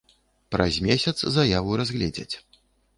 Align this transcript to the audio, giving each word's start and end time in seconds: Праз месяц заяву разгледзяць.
Праз 0.55 0.79
месяц 0.87 1.17
заяву 1.37 1.79
разгледзяць. 1.85 2.35